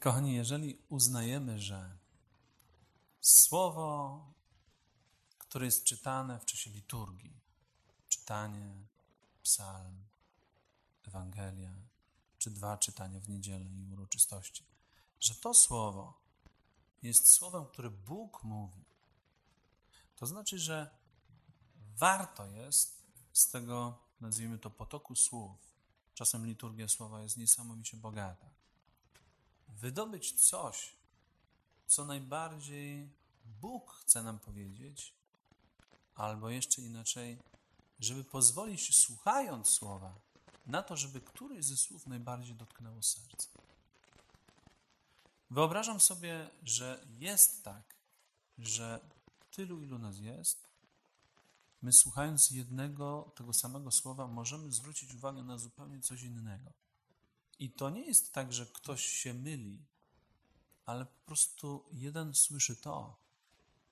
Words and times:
Kochani, 0.00 0.34
jeżeli 0.34 0.78
uznajemy, 0.88 1.58
że 1.58 1.96
słowo, 3.20 4.20
które 5.38 5.64
jest 5.64 5.84
czytane 5.84 6.40
w 6.40 6.44
czasie 6.44 6.70
liturgii, 6.70 7.40
czytanie, 8.08 8.86
psalm, 9.42 10.04
Ewangelia, 11.06 11.70
czy 12.38 12.50
dwa 12.50 12.78
czytania 12.78 13.20
w 13.20 13.28
niedzielę 13.28 13.64
i 13.64 13.92
uroczystości, 13.92 14.64
że 15.20 15.34
to 15.34 15.54
słowo 15.54 16.14
jest 17.02 17.32
słowem, 17.32 17.66
które 17.66 17.90
Bóg 17.90 18.44
mówi, 18.44 18.84
to 20.16 20.26
znaczy, 20.26 20.58
że 20.58 20.90
warto 21.96 22.46
jest 22.46 23.02
z 23.32 23.50
tego, 23.50 23.98
nazwijmy 24.20 24.58
to, 24.58 24.70
potoku 24.70 25.16
słów, 25.16 25.58
czasem 26.14 26.46
liturgia 26.46 26.88
słowa 26.88 27.22
jest 27.22 27.36
niesamowicie 27.36 27.96
bogata, 27.96 28.55
wydobyć 29.80 30.32
coś, 30.48 30.96
co 31.86 32.04
najbardziej 32.04 33.10
Bóg 33.60 33.92
chce 33.92 34.22
nam 34.22 34.38
powiedzieć, 34.38 35.14
albo 36.14 36.50
jeszcze 36.50 36.82
inaczej, 36.82 37.38
żeby 38.00 38.24
pozwolić, 38.24 38.96
słuchając 38.96 39.68
słowa, 39.68 40.14
na 40.66 40.82
to, 40.82 40.96
żeby 40.96 41.20
któryś 41.20 41.64
ze 41.64 41.76
słów 41.76 42.06
najbardziej 42.06 42.54
dotknęło 42.54 43.02
serce. 43.02 43.48
Wyobrażam 45.50 46.00
sobie, 46.00 46.50
że 46.62 47.06
jest 47.18 47.64
tak, 47.64 47.94
że 48.58 49.00
tylu, 49.50 49.82
ilu 49.82 49.98
nas 49.98 50.18
jest, 50.18 50.66
my 51.82 51.92
słuchając 51.92 52.50
jednego 52.50 53.32
tego 53.36 53.52
samego 53.52 53.90
słowa, 53.90 54.26
możemy 54.26 54.72
zwrócić 54.72 55.14
uwagę 55.14 55.42
na 55.42 55.58
zupełnie 55.58 56.00
coś 56.00 56.22
innego. 56.22 56.72
I 57.58 57.70
to 57.70 57.90
nie 57.90 58.06
jest 58.06 58.32
tak, 58.32 58.52
że 58.52 58.66
ktoś 58.66 59.06
się 59.06 59.34
myli, 59.34 59.84
ale 60.84 61.06
po 61.06 61.26
prostu 61.26 61.84
jeden 61.92 62.34
słyszy 62.34 62.76
to, 62.76 63.16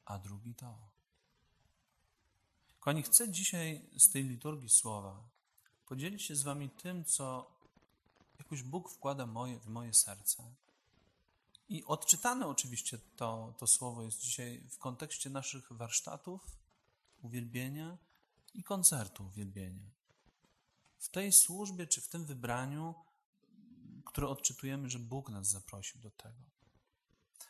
a 0.05 0.19
drugi 0.19 0.55
to. 0.55 0.79
Kochani, 2.79 3.03
chcę 3.03 3.31
dzisiaj 3.31 3.91
z 3.99 4.11
tej 4.11 4.25
liturgii 4.25 4.69
słowa 4.69 5.35
podzielić 5.87 6.23
się 6.23 6.37
z 6.37 6.43
Wami 6.43 6.71
tym, 6.71 7.05
co 7.05 7.51
jakoś 8.39 8.63
Bóg 8.63 8.91
wkłada 8.91 9.27
moje, 9.27 9.59
w 9.59 9.67
moje 9.67 9.95
serce. 9.95 10.55
I 11.69 11.85
odczytane 11.85 12.47
oczywiście 12.47 12.99
to, 13.17 13.55
to 13.59 13.67
słowo 13.67 14.03
jest 14.03 14.21
dzisiaj 14.21 14.69
w 14.71 14.79
kontekście 14.79 15.31
naszych 15.31 15.73
warsztatów 15.73 16.57
uwielbienia 17.23 17.99
i 18.55 18.63
koncertu 18.63 19.27
uwielbienia. 19.27 19.91
W 20.99 21.09
tej 21.09 21.33
służbie 21.33 21.87
czy 21.87 22.01
w 22.01 22.09
tym 22.09 22.25
wybraniu, 22.25 22.95
które 24.05 24.29
odczytujemy, 24.29 24.91
że 24.91 24.99
Bóg 24.99 25.31
nas 25.31 25.49
zaprosił 25.49 26.01
do 26.01 26.11
tego. 26.11 26.43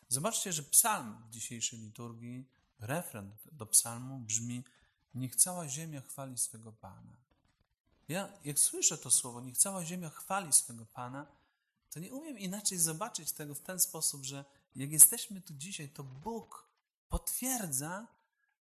Zobaczcie, 0.08 0.52
że 0.52 0.62
psalm 0.62 1.22
w 1.26 1.30
dzisiejszej 1.30 1.78
liturgii, 1.78 2.48
refren 2.78 3.36
do 3.52 3.66
psalmu 3.66 4.18
brzmi: 4.18 4.64
Niech 5.14 5.36
cała 5.36 5.68
ziemia 5.68 6.00
chwali 6.00 6.38
swego 6.38 6.72
Pana. 6.72 7.16
Ja, 8.08 8.32
jak 8.44 8.58
słyszę 8.58 8.98
to 8.98 9.10
słowo, 9.10 9.40
niech 9.40 9.58
cała 9.58 9.84
ziemia 9.84 10.10
chwali 10.10 10.52
swego 10.52 10.86
Pana, 10.86 11.26
to 11.90 12.00
nie 12.00 12.12
umiem 12.12 12.38
inaczej 12.38 12.78
zobaczyć 12.78 13.32
tego 13.32 13.54
w 13.54 13.60
ten 13.60 13.80
sposób, 13.80 14.24
że 14.24 14.44
jak 14.76 14.92
jesteśmy 14.92 15.40
tu 15.40 15.54
dzisiaj, 15.54 15.88
to 15.88 16.04
Bóg 16.04 16.68
potwierdza 17.08 18.06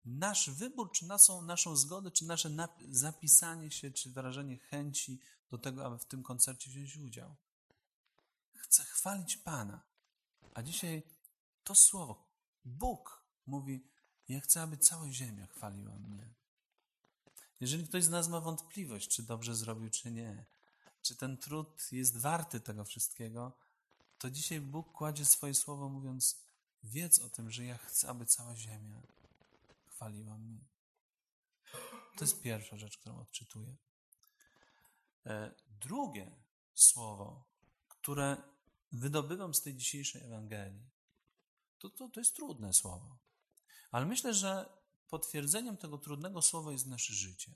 nasz 0.05 0.49
wybór, 0.49 0.91
czy 0.91 1.05
naszą, 1.05 1.41
naszą 1.41 1.75
zgodę, 1.75 2.11
czy 2.11 2.25
nasze 2.25 2.49
zapisanie 2.89 3.71
się, 3.71 3.91
czy 3.91 4.09
wyrażenie 4.09 4.57
chęci 4.57 5.19
do 5.49 5.57
tego, 5.57 5.85
aby 5.85 5.97
w 5.97 6.05
tym 6.05 6.23
koncercie 6.23 6.69
wziąć 6.69 6.97
udział. 6.97 7.35
Chcę 8.71 8.83
chwalić 8.83 9.37
Pana. 9.37 9.81
A 10.53 10.63
dzisiaj 10.63 11.03
to 11.63 11.75
słowo, 11.75 12.27
Bóg 12.65 13.23
mówi, 13.45 13.87
ja 14.27 14.41
chcę, 14.41 14.61
aby 14.61 14.77
cała 14.77 15.11
ziemia 15.11 15.47
chwaliła 15.47 15.91
mnie. 15.91 16.33
Jeżeli 17.59 17.87
ktoś 17.87 18.03
z 18.03 18.09
nas 18.09 18.27
ma 18.27 18.41
wątpliwość, 18.41 19.07
czy 19.07 19.23
dobrze 19.23 19.55
zrobił, 19.55 19.89
czy 19.89 20.11
nie, 20.11 20.45
czy 21.01 21.15
ten 21.15 21.37
trud 21.37 21.91
jest 21.91 22.17
warty 22.17 22.59
tego 22.59 22.85
wszystkiego, 22.85 23.57
to 24.17 24.29
dzisiaj 24.29 24.61
Bóg 24.61 24.91
kładzie 24.91 25.25
swoje 25.25 25.53
słowo, 25.53 25.89
mówiąc: 25.89 26.41
Wiedz 26.83 27.19
o 27.19 27.29
tym, 27.29 27.51
że 27.51 27.65
ja 27.65 27.77
chcę, 27.77 28.09
aby 28.09 28.25
cała 28.25 28.55
ziemia 28.55 29.01
chwaliła 29.85 30.37
mnie. 30.37 30.65
To 32.17 32.25
jest 32.25 32.41
pierwsza 32.41 32.77
rzecz, 32.77 32.97
którą 32.97 33.19
odczytuję. 33.19 33.75
E, 35.25 35.51
drugie 35.79 36.31
słowo, 36.73 37.43
które 37.87 38.50
wydobywam 38.91 39.53
z 39.53 39.61
tej 39.61 39.75
dzisiejszej 39.75 40.23
Ewangelii, 40.23 40.89
to, 41.79 41.89
to, 41.89 42.09
to 42.09 42.19
jest 42.19 42.35
trudne 42.35 42.73
słowo. 42.73 43.19
Ale 43.91 44.05
myślę, 44.05 44.33
że 44.33 44.81
potwierdzeniem 45.09 45.77
tego 45.77 45.97
trudnego 45.97 46.41
słowa 46.41 46.71
jest 46.71 46.87
nasze 46.87 47.13
życie. 47.13 47.51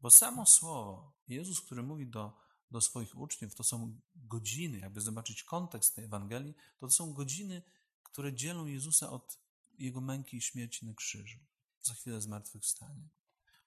Bo 0.00 0.10
samo 0.10 0.46
słowo, 0.46 1.12
Jezus, 1.28 1.60
który 1.60 1.82
mówi 1.82 2.06
do, 2.06 2.36
do 2.70 2.80
swoich 2.80 3.18
uczniów, 3.18 3.54
to 3.54 3.64
są 3.64 4.00
godziny, 4.14 4.78
jakby 4.78 5.00
zobaczyć 5.00 5.42
kontekst 5.42 5.94
tej 5.94 6.04
Ewangelii, 6.04 6.54
to 6.78 6.90
są 6.90 7.12
godziny, 7.12 7.62
które 8.02 8.34
dzielą 8.34 8.66
Jezusa 8.66 9.10
od 9.10 9.38
Jego 9.78 10.00
męki 10.00 10.36
i 10.36 10.40
śmierci 10.40 10.86
na 10.86 10.94
krzyżu. 10.94 11.38
Za 11.82 11.94
chwilę 11.94 12.20
zmartwychwstanie. 12.20 13.08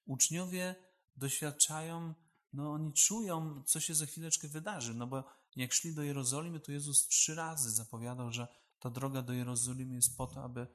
Uczniowie 0.05 0.75
doświadczają, 1.15 2.13
no 2.53 2.71
oni 2.71 2.93
czują, 2.93 3.63
co 3.63 3.79
się 3.79 3.95
za 3.95 4.05
chwileczkę 4.05 4.47
wydarzy, 4.47 4.93
no 4.93 5.07
bo 5.07 5.23
jak 5.55 5.73
szli 5.73 5.93
do 5.93 6.03
Jerozolimy, 6.03 6.59
to 6.59 6.71
Jezus 6.71 7.07
trzy 7.07 7.35
razy 7.35 7.71
zapowiadał, 7.71 8.31
że 8.31 8.47
ta 8.79 8.89
droga 8.89 9.21
do 9.21 9.33
Jerozolimy 9.33 9.95
jest 9.95 10.17
po 10.17 10.27
to, 10.27 10.43
aby, 10.43 10.67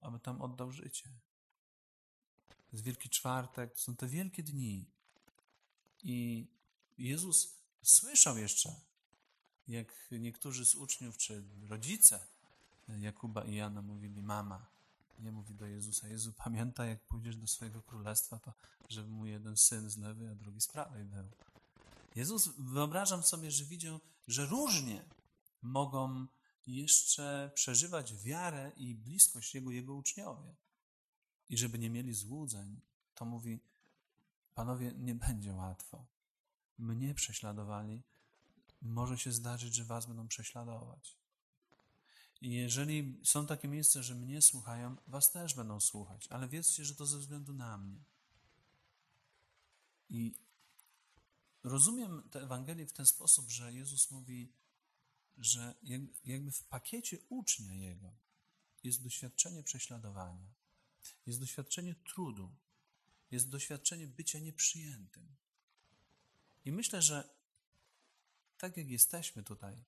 aby 0.00 0.18
tam 0.18 0.42
oddał 0.42 0.72
życie. 0.72 1.10
To 2.48 2.68
jest 2.72 2.84
Wielki 2.84 3.08
Czwartek, 3.08 3.72
to 3.72 3.78
są 3.78 3.96
te 3.96 4.06
wielkie 4.06 4.42
dni. 4.42 4.90
I 6.02 6.46
Jezus 6.98 7.54
słyszał 7.82 8.38
jeszcze, 8.38 8.80
jak 9.68 10.08
niektórzy 10.10 10.66
z 10.66 10.74
uczniów 10.74 11.16
czy 11.16 11.44
rodzice 11.68 12.26
Jakuba 12.88 13.44
i 13.44 13.54
Jana 13.54 13.82
mówili: 13.82 14.22
Mama, 14.22 14.66
nie 15.18 15.32
mówi 15.32 15.54
do 15.54 15.66
Jezusa: 15.66 16.08
Jezu, 16.08 16.32
pamiętaj, 16.32 16.88
jak 16.88 17.00
pójdziesz 17.00 17.36
do 17.36 17.46
swojego 17.46 17.82
królestwa, 17.82 18.38
to 18.38 18.52
żeby 18.88 19.08
mu 19.08 19.26
jeden 19.26 19.56
syn 19.56 19.90
z 19.90 19.96
lewej, 19.96 20.28
a 20.28 20.34
drugi 20.34 20.60
z 20.60 20.68
prawej 20.68 21.04
był. 21.04 21.30
Jezus, 22.14 22.48
wyobrażam 22.58 23.22
sobie, 23.22 23.50
że 23.50 23.64
widział, 23.64 24.00
że 24.28 24.46
różnie 24.46 25.04
mogą 25.62 26.26
jeszcze 26.66 27.50
przeżywać 27.54 28.14
wiarę 28.14 28.72
i 28.76 28.94
bliskość 28.94 29.54
Jego, 29.54 29.70
Jego 29.70 29.94
uczniowie. 29.94 30.54
I 31.48 31.58
żeby 31.58 31.78
nie 31.78 31.90
mieli 31.90 32.14
złudzeń, 32.14 32.80
to 33.14 33.24
mówi, 33.24 33.60
panowie, 34.54 34.92
nie 34.96 35.14
będzie 35.14 35.52
łatwo. 35.52 36.06
Mnie 36.78 37.14
prześladowali, 37.14 38.02
może 38.82 39.18
się 39.18 39.32
zdarzyć, 39.32 39.74
że 39.74 39.84
was 39.84 40.06
będą 40.06 40.28
prześladować. 40.28 41.16
I 42.40 42.52
jeżeli 42.52 43.20
są 43.24 43.46
takie 43.46 43.68
miejsca, 43.68 44.02
że 44.02 44.14
mnie 44.14 44.42
słuchają, 44.42 44.96
was 45.06 45.32
też 45.32 45.54
będą 45.54 45.80
słuchać, 45.80 46.28
ale 46.28 46.48
wiedzcie, 46.48 46.84
że 46.84 46.94
to 46.94 47.06
ze 47.06 47.18
względu 47.18 47.52
na 47.52 47.78
mnie. 47.78 48.04
I 50.10 50.34
rozumiem 51.64 52.28
tę 52.30 52.42
Ewangelię 52.42 52.86
w 52.86 52.92
ten 52.92 53.06
sposób, 53.06 53.50
że 53.50 53.72
Jezus 53.72 54.10
mówi, 54.10 54.52
że 55.38 55.74
jakby 56.24 56.50
w 56.50 56.64
pakiecie 56.64 57.18
ucznia 57.28 57.74
Jego 57.74 58.14
jest 58.82 59.02
doświadczenie 59.02 59.62
prześladowania, 59.62 60.54
jest 61.26 61.40
doświadczenie 61.40 61.94
trudu, 61.94 62.54
jest 63.30 63.48
doświadczenie 63.48 64.06
bycia 64.06 64.38
nieprzyjętym. 64.38 65.36
I 66.64 66.72
myślę, 66.72 67.02
że 67.02 67.34
tak 68.58 68.76
jak 68.76 68.90
jesteśmy 68.90 69.42
tutaj, 69.42 69.84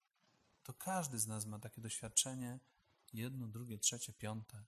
to 0.63 0.75
każdy 0.75 1.19
z 1.19 1.27
nas 1.27 1.47
ma 1.47 1.59
takie 1.59 1.81
doświadczenie, 1.81 2.61
jedno, 3.13 3.49
drugie, 3.49 3.79
trzecie, 3.79 4.13
piąte, 4.13 4.65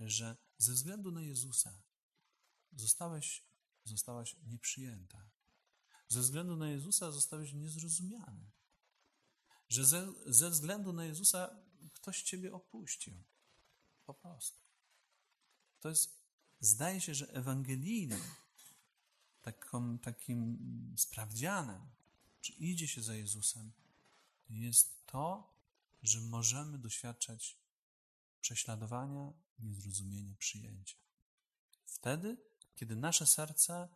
że 0.00 0.36
ze 0.58 0.72
względu 0.72 1.10
na 1.10 1.22
Jezusa 1.22 1.82
zostałeś, 2.72 3.42
zostałaś 3.84 4.36
nieprzyjęta. 4.46 5.30
Ze 6.08 6.20
względu 6.20 6.56
na 6.56 6.70
Jezusa 6.70 7.10
zostałeś 7.10 7.52
niezrozumiany. 7.52 8.50
Że 9.68 9.84
ze, 9.84 10.12
ze 10.26 10.50
względu 10.50 10.92
na 10.92 11.04
Jezusa 11.04 11.56
ktoś 11.94 12.22
ciebie 12.22 12.52
opuścił. 12.52 13.14
Po 14.06 14.14
prostu. 14.14 14.60
To 15.80 15.88
jest, 15.88 16.20
zdaje 16.60 17.00
się, 17.00 17.14
że 17.14 17.32
ewangelijnym, 17.32 18.20
takim 20.02 20.58
sprawdzianem, 20.96 21.80
czy 22.40 22.52
idzie 22.52 22.88
się 22.88 23.02
za 23.02 23.14
Jezusem, 23.14 23.72
jest 24.48 25.06
to, 25.06 25.54
że 26.02 26.20
możemy 26.20 26.78
doświadczać 26.78 27.56
prześladowania, 28.40 29.32
niezrozumienia, 29.58 30.34
przyjęcia. 30.38 30.96
Wtedy, 31.84 32.36
kiedy 32.76 32.96
nasze 32.96 33.26
serce 33.26 33.88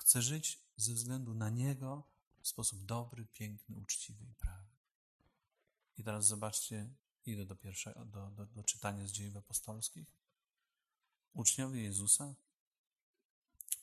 chce 0.00 0.22
żyć 0.22 0.58
ze 0.76 0.94
względu 0.94 1.34
na 1.34 1.50
Niego 1.50 2.10
w 2.42 2.48
sposób 2.48 2.84
dobry, 2.84 3.26
piękny, 3.26 3.76
uczciwy 3.76 4.24
i 4.24 4.34
prawy. 4.34 4.68
I 5.96 6.04
teraz 6.04 6.26
zobaczcie, 6.26 6.94
idę 7.26 7.46
do, 7.46 7.56
pierwszego, 7.56 8.04
do, 8.04 8.30
do, 8.30 8.46
do 8.46 8.64
czytania 8.64 9.06
z 9.06 9.12
dziejów 9.12 9.36
apostolskich. 9.36 10.06
Uczniowie 11.32 11.82
Jezusa, 11.82 12.34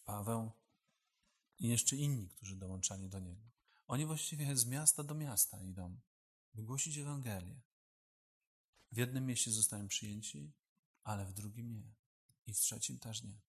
Paweł 0.05 0.51
i 1.59 1.67
jeszcze 1.67 1.95
inni, 1.95 2.29
którzy 2.29 2.55
dołączali 2.55 3.09
do 3.09 3.19
Niego. 3.19 3.49
Oni 3.87 4.05
właściwie 4.05 4.55
z 4.55 4.65
miasta 4.65 5.03
do 5.03 5.15
miasta 5.15 5.61
idą, 5.61 5.99
by 6.53 6.63
głosić 6.63 6.97
Ewangelię. 6.97 7.61
W 8.91 8.97
jednym 8.97 9.25
mieście 9.25 9.51
zostają 9.51 9.87
przyjęci, 9.87 10.51
ale 11.03 11.25
w 11.25 11.33
drugim 11.33 11.73
nie. 11.73 11.93
I 12.45 12.53
w 12.53 12.59
trzecim 12.59 12.99
też 12.99 13.23
nie. 13.23 13.46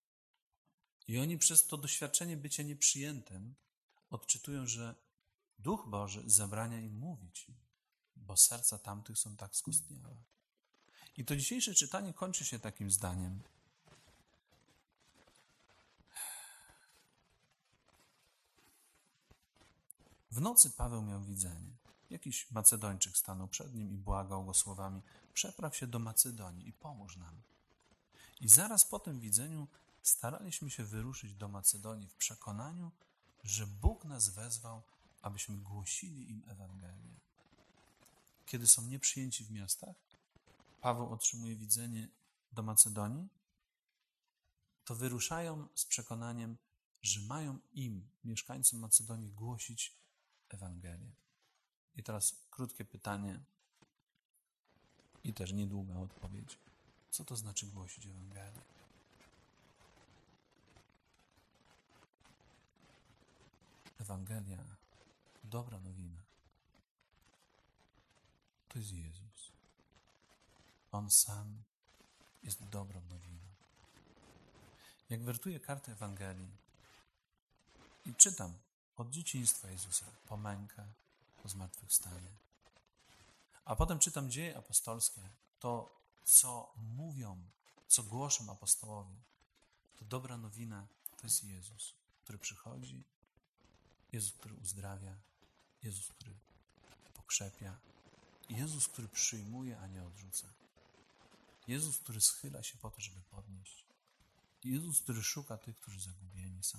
I 1.08 1.18
oni 1.18 1.38
przez 1.38 1.66
to 1.66 1.76
doświadczenie 1.76 2.36
bycia 2.36 2.62
nieprzyjętym 2.62 3.54
odczytują, 4.10 4.66
że 4.66 4.94
Duch 5.58 5.88
Boży 5.88 6.22
zabrania 6.26 6.80
im 6.80 6.98
mówić, 6.98 7.46
bo 8.16 8.36
serca 8.36 8.78
tamtych 8.78 9.18
są 9.18 9.36
tak 9.36 9.56
skostniałe. 9.56 10.16
I 11.16 11.24
to 11.24 11.36
dzisiejsze 11.36 11.74
czytanie 11.74 12.14
kończy 12.14 12.44
się 12.44 12.58
takim 12.58 12.90
zdaniem. 12.90 13.42
W 20.30 20.40
nocy 20.40 20.70
Paweł 20.70 21.02
miał 21.02 21.24
widzenie. 21.24 21.76
Jakiś 22.10 22.50
Macedończyk 22.50 23.16
stanął 23.16 23.48
przed 23.48 23.74
nim 23.74 23.92
i 23.92 23.96
błagał 23.96 24.44
go 24.44 24.54
słowami: 24.54 25.02
Przepraw 25.34 25.76
się 25.76 25.86
do 25.86 25.98
Macedonii 25.98 26.68
i 26.68 26.72
pomóż 26.72 27.16
nam. 27.16 27.42
I 28.40 28.48
zaraz 28.48 28.84
po 28.84 28.98
tym 28.98 29.20
widzeniu 29.20 29.68
staraliśmy 30.08 30.70
się 30.70 30.84
wyruszyć 30.84 31.34
do 31.34 31.48
Macedonii 31.48 32.08
w 32.08 32.14
przekonaniu, 32.14 32.90
że 33.44 33.66
Bóg 33.66 34.04
nas 34.04 34.28
wezwał, 34.28 34.82
abyśmy 35.22 35.56
głosili 35.56 36.30
im 36.30 36.42
Ewangelię. 36.46 37.20
Kiedy 38.46 38.66
są 38.66 38.82
nieprzyjęci 38.82 39.44
w 39.44 39.50
miastach, 39.50 39.96
Paweł 40.80 41.12
otrzymuje 41.12 41.56
widzenie 41.56 42.08
do 42.52 42.62
Macedonii, 42.62 43.28
to 44.84 44.94
wyruszają 44.94 45.68
z 45.74 45.84
przekonaniem, 45.84 46.56
że 47.02 47.20
mają 47.20 47.58
im, 47.72 48.08
mieszkańcom 48.24 48.80
Macedonii, 48.80 49.30
głosić 49.30 49.96
Ewangelię. 50.48 51.12
I 51.96 52.02
teraz 52.02 52.34
krótkie 52.50 52.84
pytanie 52.84 53.40
i 55.24 55.34
też 55.34 55.52
niedługa 55.52 55.94
odpowiedź. 55.94 56.58
Co 57.10 57.24
to 57.24 57.36
znaczy 57.36 57.66
głosić 57.66 58.06
Ewangelię? 58.06 58.77
Ewangelia, 64.08 64.64
dobra 65.44 65.80
nowina, 65.80 66.22
to 68.68 68.78
jest 68.78 68.92
Jezus. 68.92 69.52
On 70.92 71.10
sam 71.10 71.62
jest 72.42 72.64
dobrą 72.64 73.00
nowiną. 73.00 73.48
Jak 75.10 75.22
wertuję 75.22 75.60
kartę 75.60 75.92
Ewangelii 75.92 76.50
i 78.06 78.14
czytam 78.14 78.52
od 78.96 79.10
dzieciństwa 79.10 79.70
Jezusa 79.70 80.06
po 80.28 80.36
mękę, 80.36 80.86
po 81.42 81.48
zmartwychwstanie, 81.48 82.32
a 83.64 83.76
potem 83.76 83.98
czytam 83.98 84.30
dzieje 84.30 84.56
apostolskie, 84.56 85.20
to 85.60 86.00
co 86.24 86.72
mówią, 86.76 87.42
co 87.88 88.02
głoszą 88.02 88.52
apostołowie, 88.52 89.16
to 89.98 90.04
dobra 90.04 90.36
nowina 90.36 90.86
to 91.16 91.26
jest 91.26 91.44
Jezus, 91.44 91.94
który 92.24 92.38
przychodzi, 92.38 93.04
Jezus, 94.12 94.32
który 94.32 94.54
uzdrawia, 94.54 95.16
Jezus, 95.82 96.08
który 96.08 96.34
pokrzepia, 97.14 97.78
Jezus, 98.48 98.88
który 98.88 99.08
przyjmuje, 99.08 99.78
a 99.78 99.86
nie 99.86 100.04
odrzuca. 100.04 100.52
Jezus, 101.66 101.98
który 101.98 102.20
schyla 102.20 102.62
się 102.62 102.78
po 102.78 102.90
to, 102.90 103.00
żeby 103.00 103.22
podnieść. 103.22 103.84
Jezus, 104.64 105.00
który 105.00 105.22
szuka 105.22 105.58
tych, 105.58 105.76
którzy 105.76 106.00
zagubieni 106.00 106.62
są. 106.64 106.78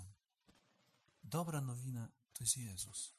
Dobra 1.23 1.61
nowina 1.61 2.07
to 2.33 2.43
jest 2.43 2.57
Jezus. 2.57 3.13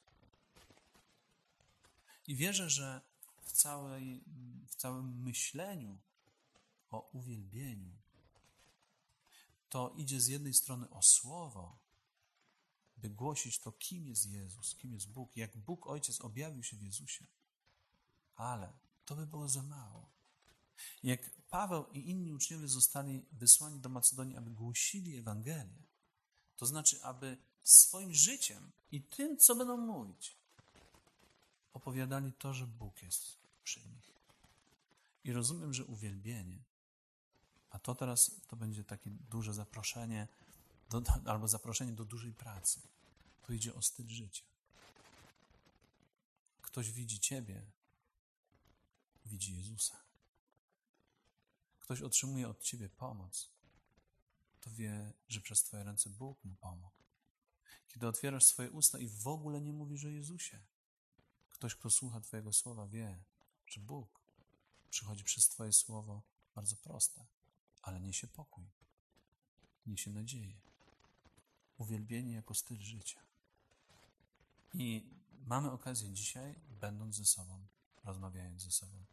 I 2.27 2.35
wierzę, 2.35 2.69
że 2.69 3.01
w, 3.41 3.51
całej, 3.51 4.23
w 4.67 4.75
całym 4.75 5.21
myśleniu 5.23 5.99
o 6.89 7.09
uwielbieniu 7.13 8.01
to 9.69 9.93
idzie 9.97 10.21
z 10.21 10.27
jednej 10.27 10.53
strony 10.53 10.89
o 10.89 11.01
słowo, 11.01 11.79
by 13.01 13.09
głosić 13.09 13.59
to, 13.59 13.71
kim 13.71 14.07
jest 14.07 14.25
Jezus, 14.25 14.75
kim 14.75 14.93
jest 14.93 15.11
Bóg, 15.11 15.37
jak 15.37 15.57
Bóg 15.57 15.87
Ojciec 15.87 16.21
objawił 16.21 16.63
się 16.63 16.77
w 16.77 16.81
Jezusie. 16.81 17.25
Ale 18.35 18.73
to 19.05 19.15
by 19.15 19.27
było 19.27 19.49
za 19.49 19.63
mało. 19.63 20.09
Jak 21.03 21.29
Paweł 21.49 21.85
i 21.93 22.09
inni 22.09 22.33
uczniowie 22.33 22.67
zostali 22.67 23.25
wysłani 23.31 23.79
do 23.79 23.89
Macedonii, 23.89 24.37
aby 24.37 24.51
głosili 24.51 25.17
Ewangelię, 25.17 25.83
to 26.57 26.65
znaczy, 26.65 27.03
aby 27.03 27.37
swoim 27.63 28.13
życiem 28.13 28.71
i 28.91 29.01
tym, 29.01 29.37
co 29.37 29.55
będą 29.55 29.77
mówić, 29.77 30.37
opowiadali 31.73 32.33
to, 32.33 32.53
że 32.53 32.67
Bóg 32.67 33.03
jest 33.03 33.37
przy 33.63 33.79
nich. 33.79 34.11
I 35.23 35.33
rozumiem, 35.33 35.73
że 35.73 35.85
uwielbienie, 35.85 36.63
a 37.69 37.79
to 37.79 37.95
teraz 37.95 38.31
to 38.47 38.55
będzie 38.55 38.83
takie 38.83 39.09
duże 39.09 39.53
zaproszenie, 39.53 40.27
do, 40.91 41.03
albo 41.25 41.47
zaproszenie 41.47 41.91
do 41.91 42.05
dużej 42.05 42.33
pracy. 42.33 42.81
To 43.41 43.53
idzie 43.53 43.75
o 43.75 43.81
styl 43.81 44.07
życia. 44.07 44.43
Ktoś 46.61 46.91
widzi 46.91 47.19
Ciebie, 47.19 47.65
widzi 49.25 49.57
Jezusa. 49.57 50.03
Ktoś 51.79 52.01
otrzymuje 52.01 52.49
od 52.49 52.63
Ciebie 52.63 52.89
pomoc, 52.89 53.49
to 54.61 54.71
wie, 54.71 55.13
że 55.27 55.41
przez 55.41 55.63
Twoje 55.63 55.83
ręce 55.83 56.09
Bóg 56.09 56.43
mu 56.43 56.55
pomógł. 56.55 57.01
Kiedy 57.87 58.07
otwierasz 58.07 58.45
swoje 58.45 58.71
usta 58.71 58.99
i 58.99 59.07
w 59.07 59.27
ogóle 59.27 59.61
nie 59.61 59.73
mówisz 59.73 60.05
o 60.05 60.09
Jezusie, 60.09 60.59
ktoś, 61.49 61.75
kto 61.75 61.89
słucha 61.89 62.21
Twojego 62.21 62.53
słowa, 62.53 62.87
wie, 62.87 63.23
że 63.67 63.81
Bóg 63.81 64.21
przychodzi 64.89 65.23
przez 65.23 65.49
Twoje 65.49 65.73
słowo 65.73 66.21
bardzo 66.55 66.75
proste, 66.75 67.25
ale 67.81 67.99
niesie 67.99 68.27
pokój, 68.27 68.65
niesie 69.85 70.11
nadzieję, 70.11 70.70
uwielbienie 71.81 72.33
jako 72.33 72.53
styl 72.53 72.79
życia. 72.79 73.19
I 74.73 75.09
mamy 75.47 75.71
okazję 75.71 76.09
dzisiaj, 76.09 76.55
będąc 76.81 77.15
ze 77.15 77.25
sobą, 77.25 77.67
rozmawiając 78.03 78.61
ze 78.61 78.71
sobą, 78.71 79.05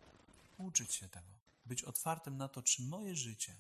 uczyć 0.58 0.94
się 0.94 1.08
tego, 1.08 1.38
być 1.66 1.84
otwartym 1.84 2.36
na 2.36 2.48
to, 2.48 2.62
czy 2.62 2.82
moje 2.82 3.16
życie 3.16 3.56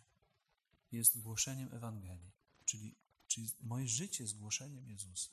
jest 0.92 1.20
głoszeniem 1.20 1.74
Ewangelii, 1.74 2.30
czyli 2.64 2.94
czy 3.26 3.40
moje 3.60 3.88
życie 3.88 4.24
jest 4.24 4.38
głoszeniem 4.38 4.88
Jezusa. 4.88 5.30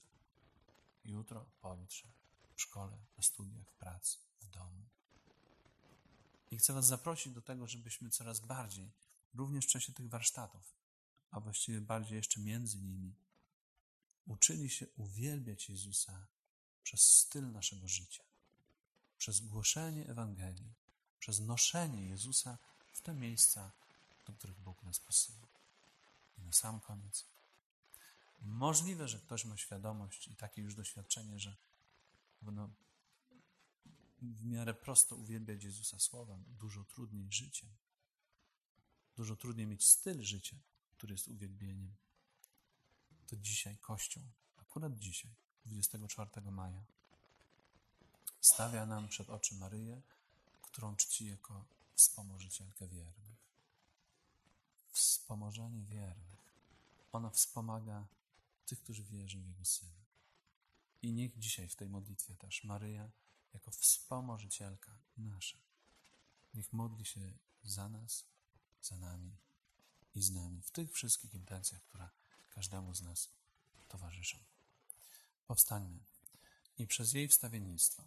Jutro, 1.06 1.46
pojutrze, 1.62 2.08
w 2.56 2.62
szkole, 2.62 2.98
na 3.18 3.24
studiach, 3.24 3.68
w 3.68 3.74
pracy, 3.74 4.18
w 4.42 4.50
domu. 4.50 4.86
I 6.52 6.58
chcę 6.58 6.74
Was 6.74 6.88
zaprosić 6.88 7.34
do 7.34 7.42
tego, 7.42 7.68
żebyśmy 7.68 8.10
coraz 8.10 8.40
bardziej, 8.40 8.92
również 9.34 9.66
w 9.66 9.70
czasie 9.70 9.94
tych 9.94 10.10
warsztatów, 10.10 10.76
a 11.32 11.40
właściwie 11.40 11.82
bardziej 11.82 12.16
jeszcze 12.16 12.40
między 12.40 12.78
nimi, 12.78 13.14
uczyli 14.26 14.70
się 14.70 14.88
uwielbiać 14.98 15.70
Jezusa 15.70 16.28
przez 16.84 17.02
styl 17.02 17.52
naszego 17.52 17.88
życia, 17.88 18.24
przez 19.18 19.40
głoszenie 19.40 20.08
Ewangelii, 20.08 20.74
przez 21.20 21.40
noszenie 21.40 22.10
Jezusa 22.10 22.58
w 22.94 23.02
te 23.02 23.14
miejsca, 23.14 23.72
do 24.26 24.34
których 24.34 24.60
Bóg 24.60 24.84
nas 24.84 25.00
posyła. 25.00 25.48
I 26.38 26.42
na 26.42 26.54
sam 26.54 26.80
koniec. 26.80 27.26
Możliwe, 28.42 29.08
że 29.08 29.20
ktoś 29.20 29.46
ma 29.46 29.58
świadomość 29.58 30.28
i 30.28 30.36
takie 30.36 30.62
już 30.62 30.76
doświadczenie, 30.76 31.40
że 31.40 31.56
no, 32.42 32.70
w 34.22 34.46
miarę 34.46 34.74
prosto 34.74 35.16
uwielbiać 35.16 35.64
Jezusa 35.64 36.00
słowem, 36.00 36.44
dużo 36.48 36.84
trudniej 36.84 37.32
życiem. 37.32 37.70
Dużo 39.16 39.36
trudniej 39.36 39.68
mieć 39.68 39.88
styl 39.88 40.22
życia, 40.22 40.58
który 40.92 41.14
jest 41.14 41.28
uwielbieniem. 41.28 41.96
To 43.28 43.36
dzisiaj 43.36 43.78
Kościół, 43.78 44.24
akurat 44.58 44.98
dzisiaj, 44.98 45.32
24 45.66 46.52
maja, 46.52 46.84
stawia 48.42 48.86
nam 48.86 49.08
przed 49.08 49.30
oczy 49.30 49.56
Maryję, 49.56 50.02
którą 50.62 50.96
czci 50.96 51.26
jako 51.26 51.66
wspomożycielkę 51.96 52.88
wiernych. 52.88 53.36
Wspomożenie 54.92 55.84
wiernych. 55.84 56.38
Ona 57.12 57.30
wspomaga 57.30 58.08
tych, 58.66 58.80
którzy 58.80 59.04
wierzą 59.04 59.42
w 59.42 59.48
Jego 59.48 59.66
Syna. 59.66 60.06
I 61.02 61.14
niech 61.14 61.40
dzisiaj 61.40 61.68
w 61.68 61.76
tej 61.76 61.90
modlitwie 61.90 62.36
też 62.36 62.64
Maryja, 62.64 63.10
jako 63.54 63.72
wspomożycielka 63.72 64.98
nasza, 65.18 65.58
niech 66.54 66.74
modli 66.74 67.06
się 67.06 67.34
za 67.64 67.90
nas, 67.90 68.26
za 68.82 68.98
nami 68.98 69.38
i 70.16 70.22
z 70.22 70.32
nami 70.32 70.62
w 70.62 70.72
tych 70.72 70.92
wszystkich 70.94 71.34
intencjach, 71.34 71.84
które 71.84 72.10
każdemu 72.56 72.94
z 72.96 73.02
nas 73.02 73.30
towarzyszą. 73.88 74.38
Powstańmy 75.48 76.00
i 76.78 76.88
przez 76.88 77.14
jej 77.14 77.28
wstawiennictwo 77.28 78.04